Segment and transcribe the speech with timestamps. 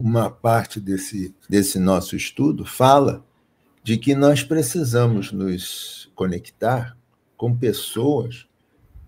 [0.00, 3.22] uma parte desse, desse nosso estudo fala
[3.84, 6.96] de que nós precisamos nos conectar
[7.36, 8.46] com pessoas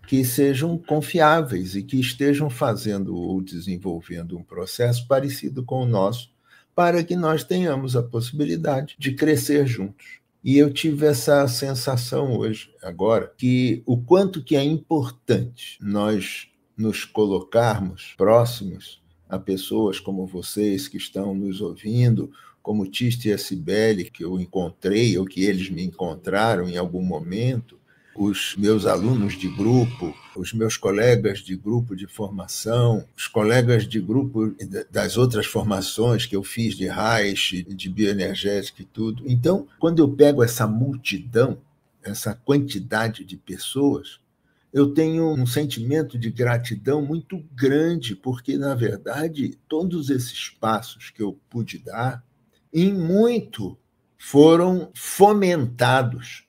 [0.06, 6.30] que sejam confiáveis e que estejam fazendo ou desenvolvendo um processo parecido com o nosso,
[6.74, 10.20] para que nós tenhamos a possibilidade de crescer juntos.
[10.44, 17.04] E eu tive essa sensação hoje, agora, que o quanto que é importante nós nos
[17.04, 19.01] colocarmos próximos
[19.32, 22.30] a pessoas como vocês que estão nos ouvindo,
[22.62, 27.02] como Tiste e a Cibele, que eu encontrei ou que eles me encontraram em algum
[27.02, 27.80] momento,
[28.14, 33.98] os meus alunos de grupo, os meus colegas de grupo de formação, os colegas de
[33.98, 34.54] grupo
[34.90, 39.24] das outras formações que eu fiz de Reich, de bioenergética e tudo.
[39.26, 41.56] Então, quando eu pego essa multidão,
[42.02, 44.20] essa quantidade de pessoas,
[44.72, 51.22] eu tenho um sentimento de gratidão muito grande, porque, na verdade, todos esses passos que
[51.22, 52.24] eu pude dar,
[52.72, 53.78] em muito
[54.16, 56.48] foram fomentados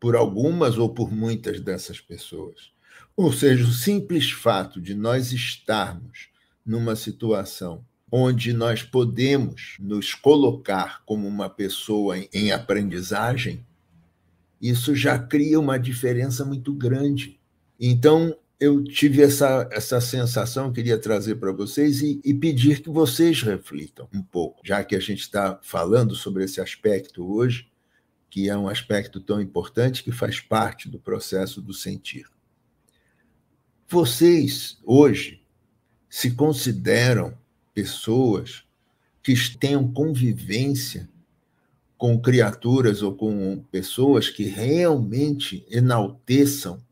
[0.00, 2.72] por algumas ou por muitas dessas pessoas.
[3.14, 6.28] Ou seja, o simples fato de nós estarmos
[6.64, 13.66] numa situação onde nós podemos nos colocar como uma pessoa em aprendizagem,
[14.62, 17.37] isso já cria uma diferença muito grande
[17.78, 23.40] então, eu tive essa, essa sensação, queria trazer para vocês e, e, pedir que vocês
[23.42, 27.70] reflitam um pouco, já que a gente está falando sobre esse aspecto hoje,
[28.28, 32.26] que é um aspecto tão importante que faz parte do processo do sentir.
[33.88, 35.40] Vocês, hoje,
[36.10, 37.38] se consideram
[37.72, 38.64] pessoas
[39.22, 41.08] que tenham convivência
[41.96, 46.82] com criaturas ou com pessoas que realmente enalteçam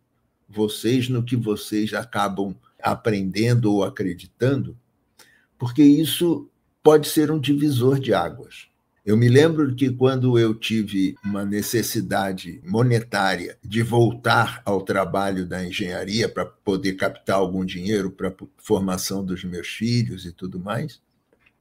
[0.57, 4.77] vocês no que vocês acabam aprendendo ou acreditando,
[5.59, 6.49] porque isso
[6.83, 8.69] pode ser um divisor de águas.
[9.05, 15.65] Eu me lembro que quando eu tive uma necessidade monetária de voltar ao trabalho da
[15.65, 21.01] engenharia para poder captar algum dinheiro para a formação dos meus filhos e tudo mais,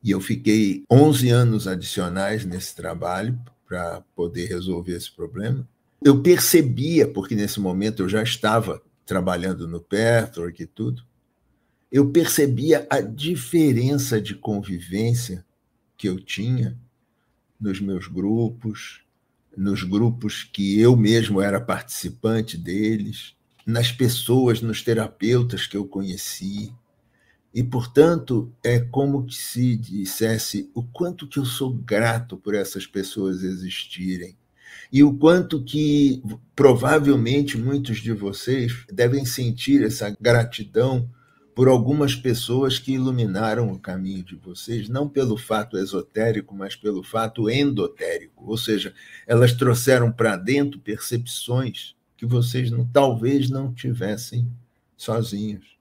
[0.03, 5.67] e eu fiquei 11 anos adicionais nesse trabalho para poder resolver esse problema
[6.03, 11.03] eu percebia, porque nesse momento eu já estava trabalhando no Petroc e tudo,
[11.91, 15.45] eu percebia a diferença de convivência
[15.95, 16.77] que eu tinha
[17.59, 19.01] nos meus grupos,
[19.55, 23.35] nos grupos que eu mesmo era participante deles,
[23.65, 26.73] nas pessoas, nos terapeutas que eu conheci.
[27.53, 33.43] E, portanto, é como se dissesse o quanto que eu sou grato por essas pessoas
[33.43, 34.37] existirem
[34.91, 36.21] e o quanto que
[36.55, 41.09] provavelmente muitos de vocês devem sentir essa gratidão
[41.55, 47.01] por algumas pessoas que iluminaram o caminho de vocês, não pelo fato esotérico, mas pelo
[47.01, 48.93] fato endotérico, ou seja,
[49.25, 54.45] elas trouxeram para dentro percepções que vocês não, talvez não tivessem
[54.97, 55.77] sozinhos.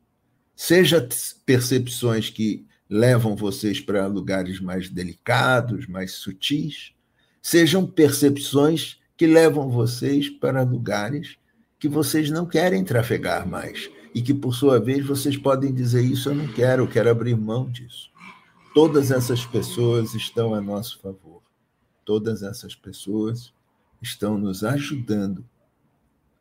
[0.54, 1.06] Seja
[1.44, 6.93] percepções que levam vocês para lugares mais delicados, mais sutis,
[7.44, 11.37] sejam percepções que levam vocês para lugares
[11.78, 16.31] que vocês não querem trafegar mais e que, por sua vez, vocês podem dizer: Isso
[16.31, 18.10] eu não quero, eu quero abrir mão disso.
[18.75, 21.43] Todas essas pessoas estão a nosso favor.
[22.03, 23.53] Todas essas pessoas
[24.00, 25.44] estão nos ajudando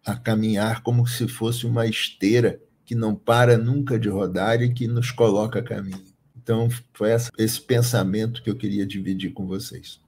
[0.06, 4.88] a caminhar como se fosse uma esteira que não para nunca de rodar e que
[4.88, 6.14] nos coloca a caminho.
[6.36, 10.03] Então, foi esse pensamento que eu queria dividir com vocês.